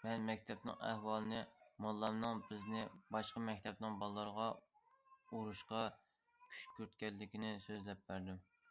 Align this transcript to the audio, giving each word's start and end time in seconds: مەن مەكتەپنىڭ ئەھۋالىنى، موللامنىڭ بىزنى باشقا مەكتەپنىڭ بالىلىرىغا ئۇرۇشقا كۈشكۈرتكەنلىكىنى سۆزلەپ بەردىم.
مەن 0.00 0.24
مەكتەپنىڭ 0.30 0.74
ئەھۋالىنى، 0.88 1.38
موللامنىڭ 1.84 2.42
بىزنى 2.48 2.82
باشقا 3.16 3.42
مەكتەپنىڭ 3.46 3.96
بالىلىرىغا 4.02 4.48
ئۇرۇشقا 5.38 5.80
كۈشكۈرتكەنلىكىنى 6.50 7.54
سۆزلەپ 7.68 8.04
بەردىم. 8.12 8.44